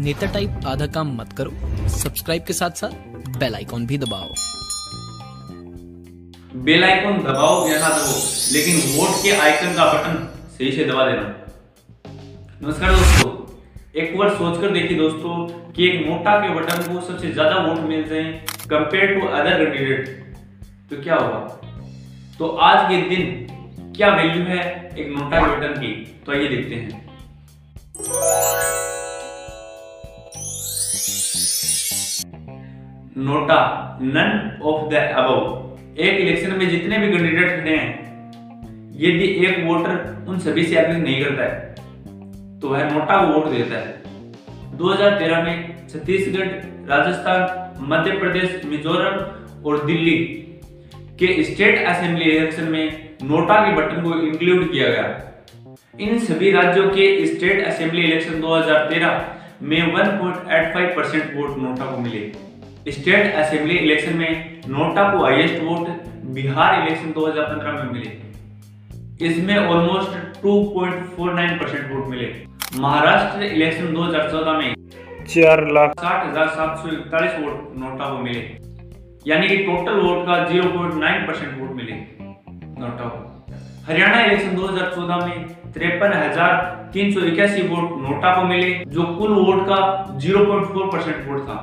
[0.00, 2.90] नेता टाइप आधा काम मत करो सब्सक्राइब के साथ साथ
[3.38, 4.28] बेल आइकॉन भी दबाओ।
[6.64, 8.20] बेल आइकन दबाओ या ना दबाओ,
[8.52, 10.16] लेकिन वोट के आइकन का बटन
[10.48, 11.24] सही से दबा देना।
[12.62, 13.30] नमस्कार दोस्तों,
[13.94, 15.34] एक बार सोचकर देखिए दोस्तों
[15.72, 18.24] कि एक नोटा के बटन को सबसे ज़्यादा वोट मिल जाए
[18.70, 20.02] कंपेयर टू अदर कैंडिडेट
[20.90, 21.38] तो क्या होगा?
[22.38, 23.22] तो आज के दिन
[24.00, 24.60] क्या वैल्यू है
[24.98, 25.88] एक नोटा बटन की?
[26.26, 26.90] तो आइए देखते हैं।
[33.16, 33.58] NOTA
[34.04, 34.30] none
[34.62, 37.90] of the above एक इलेक्शन में जितने भी कैंडिडेट खड़े हैं,
[39.00, 39.92] यदि एक वोटर
[40.28, 43.92] उन सभी से एग्री नहीं करता है तो वह नोटा को वोट देता है।
[44.78, 46.48] 2013 में छत्तीसगढ़,
[46.88, 47.40] राजस्थान,
[47.90, 50.16] मध्य प्रदेश, मिजोरम और दिल्ली
[51.20, 55.08] के स्टेट असेंबली इलेक्शन में नोटा के बटन को इंक्लूड किया गया।
[56.00, 59.18] इन सभी राज्यों के स्टेट असेंबली इलेक्शन 2013
[59.62, 65.88] में 1.85 परसेंट वोट नोटा को मिले। स्टेट असेंबली इलेक्शन में नोटा को हाईएस्ट वोट
[66.34, 68.10] बिहार इलेक्शन 2015 में मिले।
[69.26, 70.12] इसमें ऑलमोस्ट
[70.44, 72.28] 2.49 परसेंट वोट मिले।
[72.78, 74.74] महाराष्ट्र इलेक्शन 2014 में
[75.26, 78.40] चार लाख। साठ हज़ार सात सौ इकतालीस वोट नोटा को मिले।
[79.26, 81.94] यानी कि टोटल वोट का 0.9 परसेंट वोट मिले।
[82.80, 83.18] नोटा को
[83.86, 85.36] हरियाणा इलेक्शन 2014 में
[85.72, 86.52] तिरपन हज़ार
[86.92, 89.78] तीन सौ इक्यासी वोट नोटा को मिले, जो कुल वोट का
[90.18, 91.56] 0.4 परसेंट वोट था।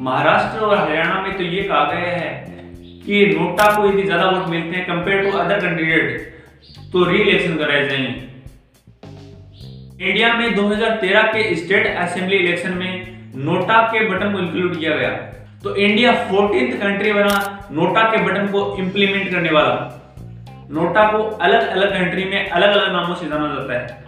[0.00, 2.30] महाराष्ट्र और हरियाणा में तो ये कहा गया है
[3.04, 6.06] कि नोटा को यदि ज़्यादा वोट मिलते हैं कंपेयर टू अदर कैंडिडेट
[6.92, 8.12] तो री इलेक्शन कराए जाएँगे।
[10.00, 12.92] इंडिया में 2013 के स्टेट असेंबली इलेक्शन में
[13.44, 15.10] नोटा के बटन को इंक्लूड किया गया।
[15.64, 19.74] तो इंडिया फोर्टीन कंट्री बना, नोटा के बटन को इंप्लीमेंट करने वाला।
[20.70, 24.02] नोटा को अलग अलग कंट्री में अलग अलग नामों से जाना जाता है।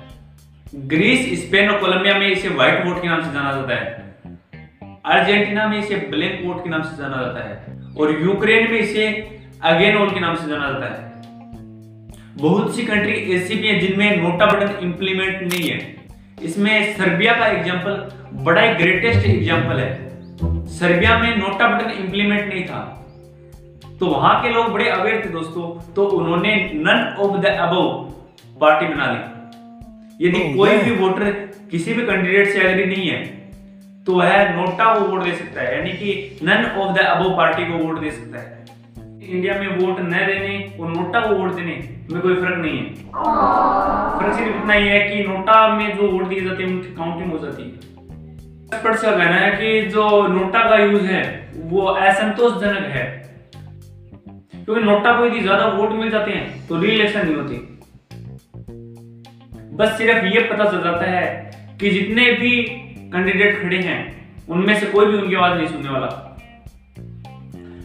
[0.88, 4.04] ग्रीस स्पेन और कोलंबिया में इसे व्हाइट वोट के नाम से जाना जाता है।
[5.06, 9.06] अर्जेंटीना में इसे ब्लैक वोट के नाम से जाना जाता है। और यूक्रेन में इसे
[9.64, 11.04] अगेन वोट के नाम से जाना जाता है।
[12.38, 15.78] बहुत सी कंट्री ऐसी भी है जिनमें नोटा बटन इंप्लीमेंट नहीं है।
[16.42, 22.64] इसमें सर्बिया का एग्ज़ाम्पल बड़ा ही ग्रेटेस्ट एग्ज़ाम्पल है। सर्बिया में नोटा बटन इंप्लीमेंट नहीं
[22.64, 22.80] था।
[24.00, 27.84] तो वहाँ के लोग बड़े अवेयर थे दोस्तों तो उन्होंने none of the above
[28.60, 31.30] party बना ली। यदि कोई भी वोटर
[31.70, 33.24] किसी भी कैंडिडेट से एग्री नहीं है
[34.06, 37.64] तो वह नोटा को वोट दे सकता है यानी कि none of the above party
[37.64, 38.64] को वोट दे सकता है।
[39.28, 41.74] इंडिया में वोट न देने और नोटा को वोट देने
[42.12, 42.84] में कोई फ़र्क नहीं है।
[44.18, 47.32] फ़र्क सिर्फ़ इतना ही है कि नोटा में जो वोट दिए जाते हैं उनकी काउंटिंग
[47.32, 47.94] हो जाती है।
[48.72, 51.22] का कहना है कि जो नोटा का यूज़ है
[51.64, 53.25] वो असंतोषजनक है।
[54.66, 57.56] क्योंकि नोटा को यदि ज़्यादा वोट मिल जाते हैं तो री इलेक्शन नहीं होती।
[59.76, 61.26] बस सिर्फ़ ये पता चल जाता है
[61.80, 63.98] कि जितने भी कैंडिडेट खड़े हैं,
[64.48, 66.08] उनमें से कोई भी उनकी आवाज़ नहीं सुनने वाला।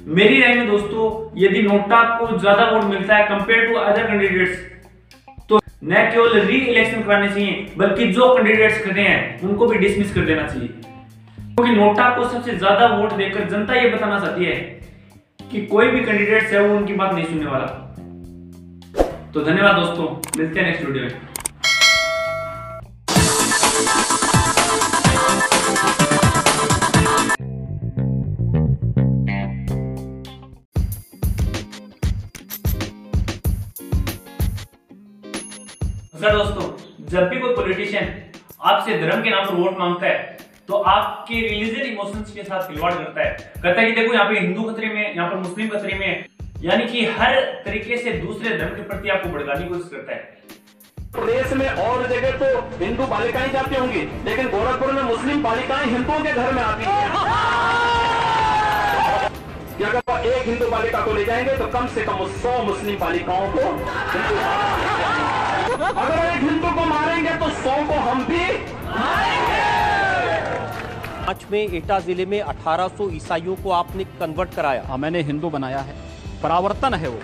[0.09, 1.03] मेरी राय में दोस्तों,
[1.37, 4.59] यदि नोटा को ज़्यादा वोट मिलता है कंपेयर टू अदर कैंडिडेट्स
[5.49, 10.13] तो न केवल री इलेक्शन कराने चाहिए, बल्कि जो कैंडिडेट्स खड़े हैं, उनको भी डिसमिस
[10.15, 14.79] कर देना चाहिए। क्योंकि नोटा को सबसे ज़्यादा वोट देकर जनता ये बताना चाहती है
[15.51, 17.65] कि कोई भी कैंडिडेट्स है वो उनकी बात नहीं सुनने वाला।
[19.33, 20.05] तो धन्यवाद दोस्तों,
[20.37, 21.11] मिलते हैं नेक्स्ट वीडियो में।
[36.31, 36.65] दोस्तों,
[37.05, 38.05] जब भी कोई पॉलिटिशियन
[38.61, 40.40] आपसे धर्म के नाम पर वोट माँगता है
[40.71, 44.39] तो आपके रिलीजियस इमोशंस के साथ खिलवाड़ करता है। कहता है कि देखो यहाँ पे
[44.39, 46.25] हिंदू खतरे में, यहाँ पर मुस्लिम खतरे में,
[46.63, 50.19] यानी कि हर तरीके से दूसरे धर्म के प्रति आपको भड़काने की कोशिश करता है।
[51.15, 52.47] प्रदेश में और जगह तो
[52.85, 56.91] हिंदू बालिकाएँ जाती होंगी, लेकिन गोरखपुर में मुस्लिम बालिकाएँ हिंदुओं के घर में आती हैं।
[59.81, 63.67] अगर एक हिंदू बालिका को ले जाएँगे तो कम से कम सौ मुस्लिम बालिकाओं को
[65.83, 68.43] अगर एक हिंदू को मारेंगे तो सौ को हम भी
[71.31, 75.79] आज में एटा ज़िले में 1800 ईसाइयों को आपने कन्वर्ट कराया। हाँ मैंने हिंदू बनाया
[75.79, 75.93] है।
[76.41, 77.19] परावर्तन है वो।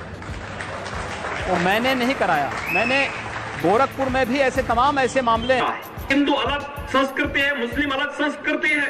[1.52, 3.00] और मैंने नहीं कराया। मैंने
[3.64, 5.60] गोरखपुर में भी ऐसे तमाम ऐसे मामले
[6.12, 6.62] हिंदू अलग
[6.94, 8.88] संस्कृति है मुस्लिम अलग संस्कृति है।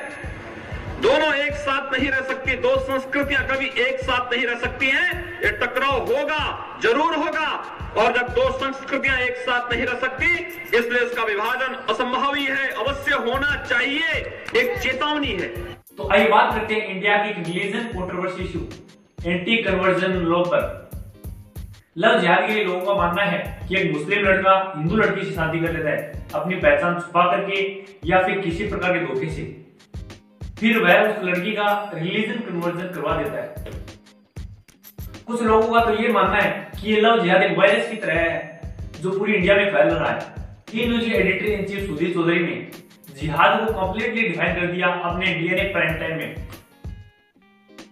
[1.02, 5.42] दोनों एक साथ नहीं रह सकती, दो संस्कृतियाँ कभी एक साथ नहीं रह सकती हैं,
[5.44, 6.40] ये टकराव होगा,
[6.84, 7.50] ज़रूर होगा,
[7.98, 10.34] और जब दो संस्कृतियाँ एक साथ नहीं रह सकती,
[10.78, 14.08] इसलिए इसका विभाजन असंभव ही है अवश्य होना चाहिए,
[14.56, 15.48] एक चेतावनी है।
[15.98, 18.60] तो आइए बात करते हैं इंडिया की religion controversy issue
[19.26, 20.66] anti conversion law पर।
[21.98, 25.32] लव जिहाद के लिए लोगों का मानना है कि एक मुस्लिम लड़का, हिंदू लड़की से
[25.32, 27.62] शादी कर लेता है, अपनी पहचान छुपा करके,
[28.10, 29.46] या फिर किसी प्रकार के धोखे से।
[30.58, 33.76] फिर वह उस लड़की का रिलीजन कन्वर्जन करवा देता है।
[35.28, 38.20] कुछ लोगों का तो ये मानना है कि ये लव जिहाद एक वायरस की तरह
[38.20, 38.62] है,
[39.02, 40.36] जो पूरी इंडिया में फैल रहा है।
[40.72, 42.56] T news editor in chief Sudhir Chaudhary ने
[43.20, 46.48] जिहाद को कंप्लीटली डिफाइन कर दिया अपने डीएनए प्राइम टाइम में।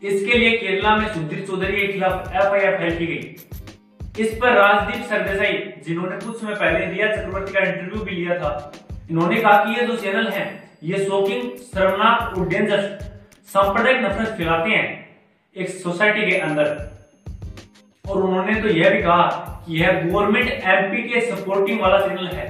[0.04, 5.06] इसके लिए केरला में सुधीर चौधरी के खिलाफ एफआईआर फ़ाइल की गई। इस पर राजदीप
[5.06, 5.54] सरदेसाई,
[5.86, 8.72] जिन्होंने कुछ समय पहले रिया चक्रवर्ती का इंटरव्यू भी लिया था,
[9.10, 10.46] इन्होंने कहा कि ये जो चैनल है
[10.86, 12.82] ये शोकिंग शर्मनाक और डेंजर
[13.54, 14.88] सांप्रदायिक नफरत फैलाते हैं
[15.56, 16.68] एक सोसाइटी के अंदर।
[18.06, 19.26] और उन्होंने तो यह भी कहा
[19.68, 22.46] कि यह गवर्नमेंट एमपी के सपोर्टिंग वाला चैनल है।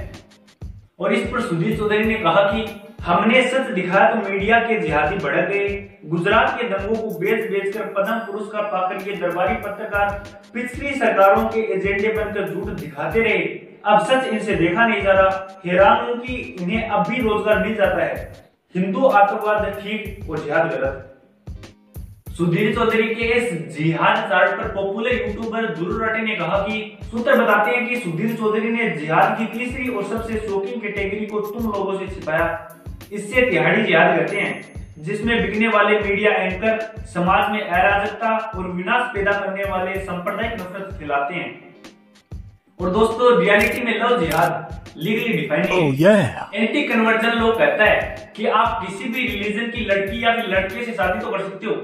[1.00, 2.66] और इस पर सुधीर चौधरी ने कहा कि
[3.02, 5.68] हमने सच दिखाया तो मीडिया के जिहादी भड़क गए।
[6.06, 10.10] गुजरात के दंगों को बेच बेच कर पद्म पुरस्कार पाकर ये दरबारी पत्रकार
[10.54, 13.38] पिछली सरकारों के एजेंडे बनकर झूठ दिखाते रहे।
[13.86, 17.74] अब सच इनसे देखा नहीं जा रहा। हैरान हूँ कि इन्हें अब भी रोज़गार मिल
[17.76, 18.14] जाता है।
[18.74, 21.02] हिंदू आतंकवाद ठीक और जिहाद गलत
[22.36, 25.62] सुधीर चौधरी के इस जिहाद चार्ट पर पॉपुलर यूट्यूबर
[26.00, 30.04] राठे ने कहा कि सूत्र बताते हैं कि सुधीर चौधरी ने जिहाद की तीसरी और
[30.06, 32.48] सबसे शोकिंग कैटेगरी को तुम लोगों से छिपाया।
[33.12, 34.52] इससे तिहाड़ी जिहाद करते हैं,
[34.98, 40.92] जिसमें बिकने वाले मीडिया एंकर समाज में अराजकता और विनाश पैदा करने वाले सांप्रदायिक नफरत
[40.98, 41.65] फैलाते हैं।
[42.80, 48.46] और दोस्तों रियलिटी में लव जिहाद लीगली डिफाइंड है। एंटी कन्वर्जन लोग कहता है कि
[48.46, 51.74] आप किसी भी रिलीजन की लड़की या फिर लड़के से शादी तो कर सकते हो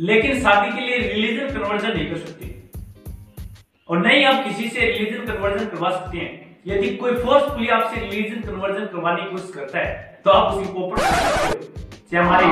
[0.00, 2.54] लेकिन शादी के लिए रिलीजन कन्वर्जन नहीं कर सकते।
[3.88, 6.30] और नहीं आप किसी से रिलीजन कन्वर्जन करवा सकते हैं।
[6.66, 12.14] यदि कोई फोर्सफुली आपसे रिलीजन कन्वर्जन करवाने की कोशिश करता है तो आप उसकी पोपट
[12.14, 12.46] हमारे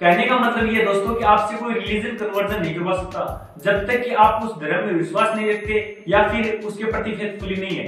[0.00, 4.04] कहने का मतलब ये दोस्तों कि आपसे कोई रिलीजन कन्वर्जन नहीं करवा सकता। जब तक
[4.04, 7.86] कि आप उस धर्म में विश्वास नहीं रखते या फिर उसके प्रति फेथफुली नहीं है।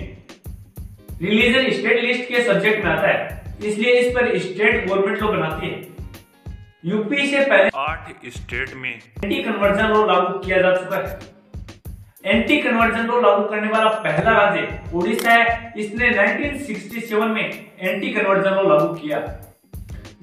[1.23, 5.67] रिलीजन स्टेट लिस्ट के सब्जेक्ट में आता है। इसलिए इस पर स्टेट गवर्नमेंट लोग बनाती
[5.67, 5.81] है।
[6.85, 11.19] यूपी से पहले आठ स्टेट में एंटी कन्वर्जन लॉ लागू किया जा चुका है।
[12.25, 18.51] एंटी कन्वर्जन लॉ लागू करने वाला पहला राज्य उड़ीसा है। इसने 1967 में एंटी कन्वर्जन
[18.51, 19.19] लॉ लागू किया।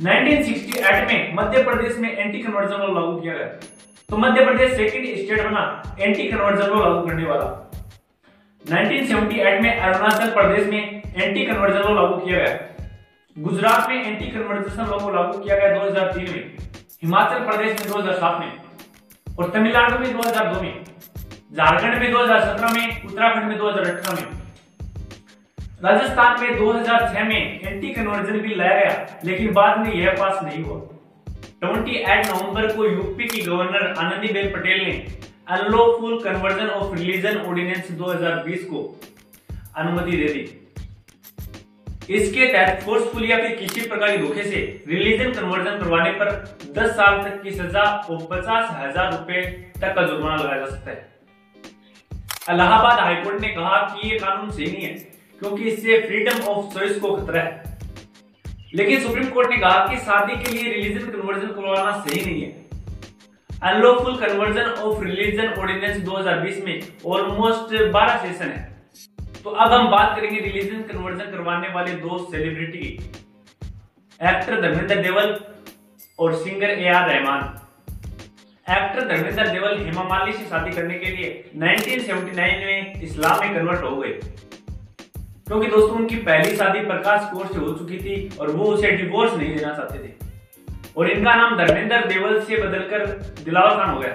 [0.01, 3.47] 1968 में मध्य प्रदेश में एंटी कन्वर्जन लॉ लागू किया गया।
[4.09, 7.71] तो मध्य प्रदेश सेकंड स्टेट बना एंटी कन्वर्जन लॉ लागू करने वाला।
[8.69, 12.69] 1978 में अरुणाचल प्रदेश में एंटी कन्वर्जन लॉ लागू किया गया।
[13.39, 16.57] गुजरात में एंटी कन्वर्जेशन लॉ को लागू किया गया 2003 में।
[17.03, 18.53] हिमाचल प्रदेश में 2007 में।
[19.39, 20.83] और तमिलनाडु में 2002 में।
[21.53, 24.42] झारखंड में 2017 में, उत्तराखंड में 2018 में।
[25.83, 30.63] राजस्थान में 2006 में एंटी कन्वर्जन बिल लाया गया, लेकिन बाद में यह पास नहीं
[30.63, 30.80] हुआ।
[31.62, 34.94] ट्वेंटी एट नवंबर को यूपी की गवर्नर आनंदीबेन पटेल ने
[35.50, 38.83] unlawful conversion of religion ordinance 2020 को
[39.77, 40.44] अनुमति दे दी।
[42.12, 46.31] इसके तहत फोर्सफुल या फिर किसी प्रकार के धोखे से रिलीजन कन्वर्जन करवाने पर
[46.77, 49.41] 10 साल तक की सजा और पचास हज़ार रुपए
[49.75, 51.12] तक का जुर्माना लगाया जा सकता है।
[52.50, 55.12] इलाहाबाद हाईकोर्ट ने कहा कि ये कानून सही नहीं है।
[55.43, 57.77] क्योंकि इससे फ्रीडम ऑफ़ चॉइस को खतरा है।
[58.75, 62.51] लेकिन सुप्रीम कोर्ट ने कहा कि शादी के लिए रिलीजन कन्वर्जन करवाना सही नहीं है।
[63.63, 68.83] Unlawful conversion of religion ordinance 2020 में ऑलमोस्ट 12 सेशन है।
[69.43, 72.88] तो अब हम बात करेंगे रिलीजन कन्वर्जन करवाने वाले दो सेलिब्रिटी
[74.21, 75.39] एक्टर धर्मेंद्र देवल
[76.19, 77.41] और singer A R Rahman.
[78.69, 83.83] Actor Dharmendra Deol Hema Malini से शादी करने के लिए 1979 में इस्लाम में कन्वर्ट
[83.83, 84.19] हो गए।
[85.47, 89.33] क्योंकि दोस्तों, उनकी पहली शादी प्रकाश कौर से हो चुकी थी और वो उसे डिवोर्स
[89.33, 90.12] नहीं देना चाहते थे।
[90.97, 93.05] और इनका नाम धर्मेंद्र देवल से बदलकर
[93.45, 94.09] दिलावर खान हो गया।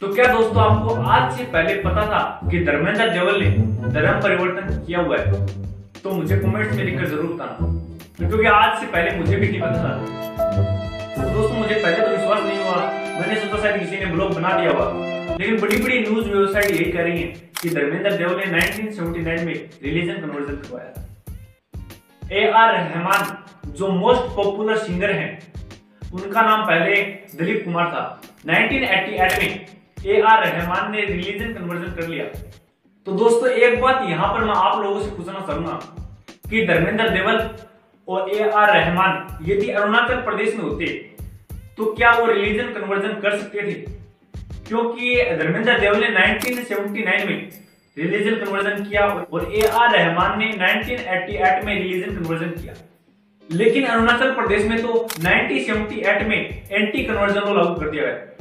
[0.00, 3.50] तो क्या दोस्तों, आपको आज से पहले पता था कि धर्मेंद्र देवल ने
[3.92, 5.46] धर्म परिवर्तन किया हुआ है?
[6.02, 9.84] तो मुझे कमेंट्स में लिखकर ज़रूर बताना। क्योंकि आज से पहले मुझे भी नहीं पता
[9.84, 9.92] था।
[11.16, 12.76] तो दोस्तों, मुझे पहले तो विश्वास नहीं हुआ।
[13.20, 14.92] मैंने सोचा शायद किसी ने ब्लॉग बना दिया हुआ
[15.36, 19.54] लेकिन बड़ी बड़ी न्यूज़ वेबसाइट यही कह रही है कि धर्मेंद्र देवल ने 1979 में
[19.82, 20.90] रिलीजन कन्वर्जन करवाया
[22.32, 23.22] ए आर रहमान,
[23.68, 25.30] जो मोस्ट पॉपुलर सिंगर हैं,
[26.14, 26.94] उनका नाम पहले
[27.38, 28.02] दिलीप कुमार था।
[28.46, 29.52] 1988 में
[30.06, 32.24] ए आर रहमान ने रिलीजन कन्वर्जन कर लिया।
[33.06, 35.74] तो दोस्तों, एक बात यहाँ पर मैं आप लोगों से पूछना चाहूँगा
[36.50, 37.38] कि धर्मेंद्र देवल
[38.08, 40.86] और ए आर रहमान यदि अरुणाचल प्रदेश में होते
[41.76, 43.74] तो क्या वो रिलीजन कन्वर्जन कर सकते थे?
[44.68, 47.50] क्योंकि धर्मेंद्र देव ने 1979 में
[47.96, 52.74] रिलीजन कन्वर्जन किया और ए आर रहमान ने 1988 में रिलीजन कन्वर्जन किया।
[53.50, 56.38] लेकिन अरुणाचल प्रदेश में तो 1978 में
[56.70, 58.32] एंटी कन्वर्जन को लागू कर दिया गया।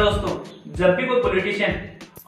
[0.00, 0.32] दोस्तों,
[0.74, 1.72] जब भी कोई पॉलिटिशियन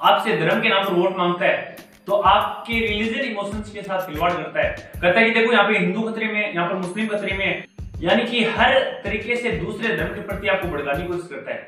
[0.01, 1.72] आपसे धर्म के नाम पर वोट माँगता है
[2.07, 4.71] तो आपके रिलीजन इमोशंस के साथ खिलवाड़ करता है।
[5.03, 7.65] कहता है कि देखो, यहाँ पे हिंदू खतरे में, यहाँ पर मुस्लिम खतरे में,
[8.01, 11.59] यानी कि हर तरीके से दूसरे धर्म के प्रति आपको भड़काने की कोशिश करता है।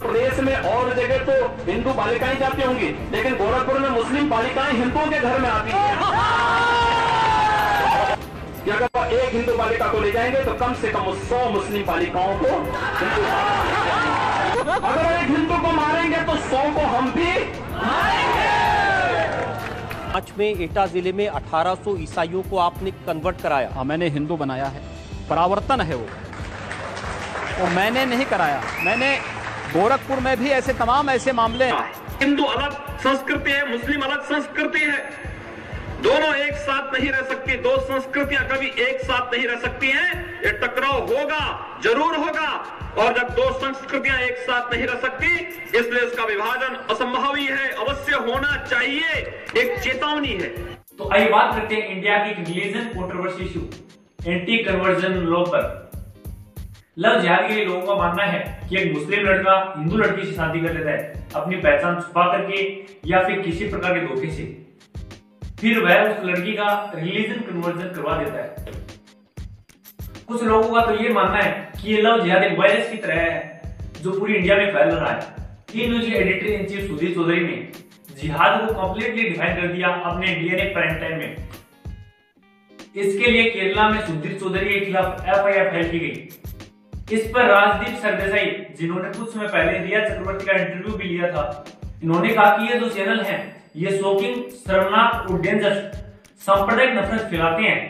[0.00, 1.32] प्रदेश में और जगह तो
[1.64, 5.78] हिंदू बालिकाएँ जाती होंगी, लेकिन गोरखपुर में मुस्लिम बालिकाएँ हिंदुओं के घर में आती हैं।
[8.64, 12.38] कि अगर एक हिंदू बालिका को ले जाएँगे तो कम से कम सौ मुस्लिम बालिकाओं
[12.38, 12.48] को
[14.80, 17.30] अगर एक हिंदू को मारेंगे तो सौ को हम भी
[20.10, 24.66] पाँच में एटा ज़िले में 1800 ईसाइयों को आपने कन्वर्ट कराया। हाँ, मैंने हिंदू बनाया
[24.66, 24.80] है।
[25.28, 26.06] परावर्तन है वो।
[27.60, 29.14] वो मैंने नहीं कराया। मैंने
[29.72, 31.84] गोरखपुर में भी ऐसे तमाम ऐसे मामले हैं।
[32.22, 34.98] हिंदू अलग संस्कृति है मुस्लिम अलग संस्कृति है।
[36.02, 40.12] दोनों एक साथ नहीं रह सकती दो संस्कृतियाँ कभी एक साथ नहीं रह सकती हैं।
[40.44, 41.42] ये टकराव होगा
[41.84, 42.50] ज़रूर होगा।
[42.98, 45.26] और जब दो संस्कृतियाँ एक साथ नहीं रह सकती,
[45.78, 49.10] इसलिए इसका विभाजन असंभव ही है अवश्य होना चाहिए,
[49.56, 50.48] एक चेतावनी है।
[50.98, 53.60] तो आइए बात करते हैं इंडिया की religion controversy issue
[54.26, 55.78] anti conversion law पर।
[56.98, 60.32] लव जिहाद के लिए लोगों का मानना है कि एक मुस्लिम लड़का, हिंदू लड़की से
[60.32, 62.62] शादी कर लेता है, अपनी पहचान छुपा करके
[63.10, 64.44] या फिर किसी प्रकार के धोखे से।
[65.60, 68.78] फिर वह उस लड़की का रिलीजन कन्वर्जन करवा देता है।
[70.28, 73.20] कुछ लोगों का तो ये मानना है कि ये लव जिहाद एक वायरस की तरह
[73.20, 73.60] है,
[74.02, 75.20] जो पूरी इंडिया में फैल रहा है।
[75.72, 77.56] T news editor in chief Sudhir Chaudhary ने
[78.20, 81.48] जिहाद को कंप्लीटली डिफाइन कर दिया अपने डीएनए प्राइम टाइम में।
[82.96, 87.96] इसके लिए केरला में सुधीर चौधरी के खिलाफ एफआईआर फ़ाइल की गई। इस पर राजदीप
[87.98, 88.46] सरदेसाई,
[88.78, 91.64] जिन्होंने कुछ समय पहले रिया चक्रवर्ती का इंटरव्यू भी लिया था,
[92.02, 93.38] इन्होंने कहा कि ये जो चैनल है,
[93.76, 95.74] ये शोकिंग शर्मनाक और डेंजर
[96.46, 97.80] सांप्रदायिक नफरत फैलाते हैं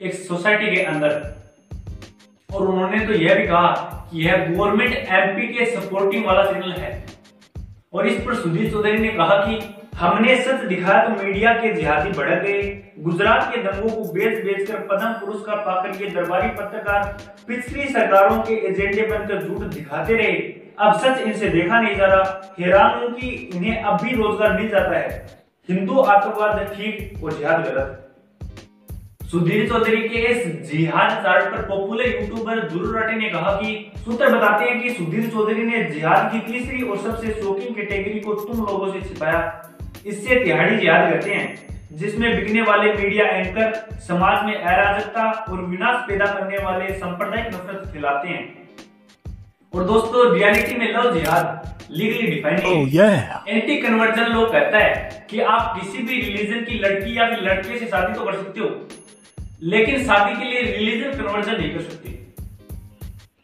[0.00, 1.31] एक सोसाइटी के अंदर।
[2.54, 3.68] और उन्होंने तो यह भी कहा
[4.10, 6.90] कि यह गवर्नमेंट एमपी के सपोर्टिंग वाला चैनल है।
[7.92, 9.58] और इस पर सुधीर चौधरी ने कहा कि
[9.96, 12.62] हमने सच दिखाया तो मीडिया के जिहादी भड़क गए।
[13.00, 17.02] गुजरात के दंगों को बेच बेच कर पद्म पुरस्कार पाकर ये दरबारी पत्रकार
[17.48, 20.32] पिछली सरकारों के एजेंडे बनकर झूठ दिखाते रहे।
[20.78, 24.68] अब सच इनसे देखा नहीं जा रहा। हैरान हूँ कि इन्हें अब भी रोज़गार मिल
[24.68, 25.26] जाता है।
[25.68, 28.01] हिंदू आतंकवाद ठीक और जिहाद गलत
[29.32, 34.28] सुधीर चौधरी के इस जिहाद चार्ट पर पॉपुलर यूट्यूबर ध्रुव राठे ने कहा कि सूत्र
[34.28, 38.58] बताते हैं कि सुधीर चौधरी ने जिहाद की तीसरी और सबसे शोकिंग कैटेगरी को तुम
[38.58, 39.40] लोगों से छिपाया।
[40.06, 43.72] इससे तिहाड़ी जिहाद करते हैं जिसमें बिकने वाले मीडिया एंकर
[44.02, 48.44] समाज में अराजकता और विनाश पैदा करने वाले सांप्रदायिक नफरत फैलाते हैं।
[49.72, 53.12] और दोस्तों रियलिटी में लव जिहाद लीगली डिफाइंड है।
[53.48, 57.78] एंटी कन्वर्जन लोग कहता है कि आप किसी भी रिलीजन की लड़की या फिर लड़के
[57.78, 58.74] से शादी तो कर सकते हो
[59.62, 62.18] लेकिन शादी के लिए रिलीजन कन्वर्जन नहीं कर सकते।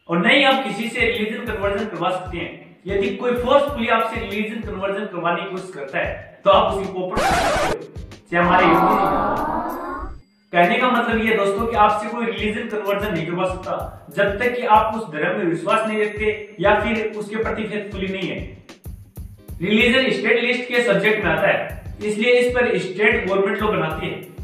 [0.08, 4.60] और नहीं आप किसी से रिलीजन कन्वर्जन करवा सकते हैं। यदि कोई फोर्सफुली आपसे रिलीजन
[4.62, 8.72] कन्वर्जन करवाने की कोशिश करता है तो आप हो चाहे हमारे का।
[10.52, 14.54] कहने का मतलब ये दोस्तों कि आपसे कोई रिलीजन कन्वर्जन नहीं करवा सकता, जब तक
[14.56, 18.38] कि आप उस धर्म में विश्वास नहीं रखते या फिर उसके प्रति फेथफुली नहीं है।
[19.60, 24.06] रिलीजन स्टेट लिस्ट के सब्जेक्ट में आता है, इसलिए इस पर स्टेट गवर्नमेंट लोग बनाती
[24.06, 24.36] है।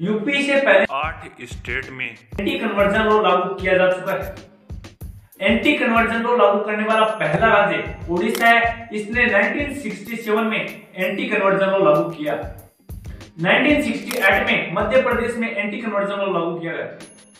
[0.00, 5.72] यूपी से पहले आठ स्टेट में एंटी कन्वर्जन लॉ लागू किया जा चुका है। एंटी
[5.72, 10.58] कन्वर्जन लॉ लागू करने वाला पहला राज्य उड़ीसा है। इसने 1967 में
[10.94, 12.34] एंटी कन्वर्जन लॉ लागू किया।
[13.42, 16.86] 1968 में मध्य प्रदेश में एंटी कन्वर्जन लॉ लागू किया गया।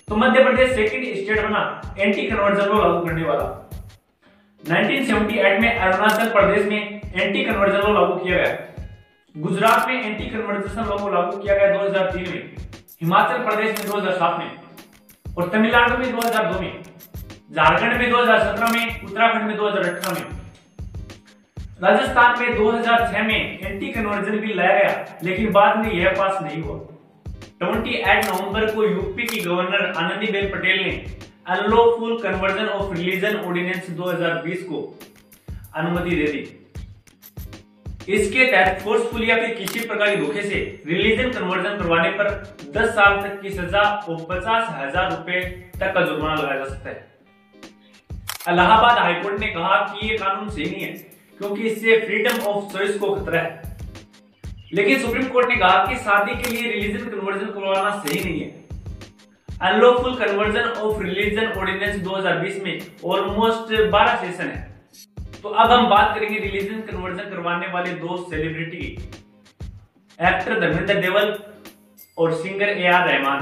[0.09, 3.49] तो मध्य प्रदेश सेकंड स्टेट बना एंटी कन्वर्जन लॉ लागू करने वाला।
[4.65, 8.74] 1978 में अरुणाचल प्रदेश में एंटी कन्वर्जन लॉ लागू किया गया।
[9.37, 12.57] गुजरात में एंटी कन्वर्जन लॉ को लागू किया गया 2003 में,
[13.03, 14.51] हिमाचल प्रदेश में 2007 में,
[15.39, 16.83] और तमिलनाडु में 2002 में,
[17.53, 20.41] झारखंड में 2017 में, उत्तराखंड में 2018 में।
[21.83, 26.63] राजस्थान में 2006 में एंटी कन्वर्जन बिल लाया गया, लेकिन बाद में यह पास नहीं
[26.63, 26.79] हुआ।
[27.63, 31.07] 28 नवंबर को यूपी की गवर्नर आनंदीबेन पटेल ने
[31.47, 34.99] unlawful conversion of religion ordinance 2020 को
[35.77, 36.64] अनुमति दे दी।
[38.09, 40.57] इसके तहत फोर्सफुल या फिर किसी प्रकार के धोखे से
[40.87, 42.29] रिलीजन कन्वर्जन करवाने पर
[42.73, 45.41] 10 साल तक की सजा और पचास हज़ार रुपए
[45.81, 47.13] तक का जुर्माना लगाया जा सकता है।
[48.49, 50.93] इलाहाबाद हाईकोर्ट ने कहा कि ये कानून सही नहीं है,
[51.41, 53.63] क्योंकि इससे फ्रीडम ऑफ़ चॉइस को खतरा है।
[54.73, 58.53] लेकिन सुप्रीम कोर्ट ने कहा कि शादी के लिए रिलीजन कन्वर्जन करवाना सही नहीं है।
[59.63, 64.74] Unlawful conversion of religion ordinance 2020 में ऑलमोस्ट 12 सेशन है।
[65.45, 69.11] तो अब हम बात करेंगे रिलीजन कन्वर्जन करवाने वाले दो सेलिब्रिटी
[70.23, 71.39] एक्टर धर्मेंद्र देवल
[72.19, 73.39] और singer A R Rahman.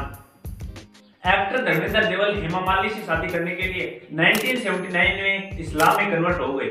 [1.26, 6.40] Actor Dharmendra Deol Hema Malini से शादी करने के लिए 1979 में इस्लाम में कन्वर्ट
[6.40, 6.66] हो गए।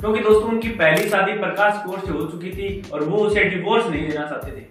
[0.00, 3.86] क्योंकि दोस्तों, उनकी पहली शादी प्रकाश कौर से हो चुकी थी और वो उसे डिवोर्स
[3.86, 4.64] नहीं देना चाहते थे।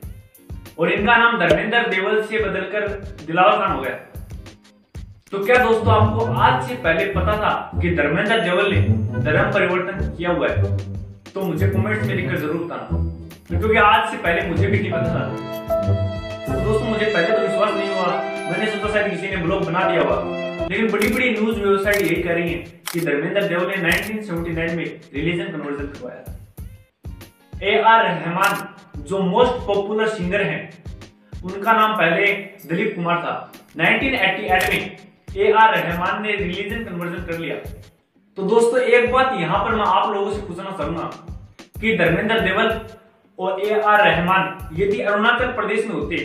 [0.80, 2.88] और इनका नाम धर्मेंद्र देवल से बदलकर
[3.26, 4.17] दिलावर खान हो गया।
[5.32, 8.82] तो क्या दोस्तों आपको आज से पहले पता था कि धर्मेंद्र देवल ने
[9.24, 10.78] धर्म परिवर्तन किया हुआ है?
[11.34, 12.98] तो मुझे कमेंट्स में लिखकर ज़रूर बताना।
[13.50, 15.24] तो क्योंकि आज से पहले मुझे भी नहीं पता था।
[16.46, 18.06] तो दोस्तों, मुझे पहले तो विश्वास नहीं हुआ।
[18.52, 22.22] मैंने सोचा शायद किसी ने ब्लॉग बना दिया हुआ लेकिन बड़ी बड़ी न्यूज़ वेबसाइट यही
[22.24, 22.60] कह रही है
[22.94, 26.22] कि धर्मेंद्र देवल ने 1979 में रिलीजन कन्वर्जन करवाया।
[27.64, 28.68] ए आर रहमान,
[29.04, 30.62] जो मोस्ट पॉपुलर सिंगर हैं,
[31.44, 32.32] उनका नाम पहले
[32.70, 37.56] दिलीप कुमार था। 1988 में ए आर रहमान ने रिलीजन कन्वर्जन कर लिया।
[38.38, 41.04] तो दोस्तों, एक बात यहाँ पर मैं आप लोगों से पूछना चाहूँगा
[41.82, 42.80] कि धर्मेंद्र देवल
[43.40, 46.18] और ए आर रहमान यदि अरुणाचल प्रदेश में होते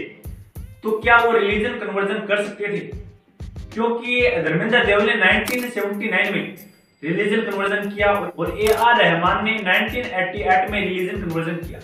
[0.84, 2.80] तो क्या वो रिलीजन कन्वर्जन कर सकते थे?
[3.74, 6.56] क्योंकि धर्मेंद्र देवल ने 1979 में
[7.02, 11.80] रिलीजन कन्वर्जन किया और ए आर रहमान ने 1988 में रिलीजन कन्वर्जन किया।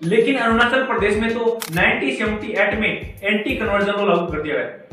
[0.00, 2.90] लेकिन अरुणाचल प्रदेश में तो 1978 में
[3.22, 4.87] एंटी कन्वर्जन को लागू कर दिया गया।